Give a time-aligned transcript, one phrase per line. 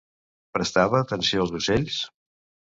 [0.57, 2.03] Prestava atenció als ocells?